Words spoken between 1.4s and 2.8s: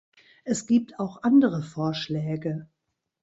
Vorschläge.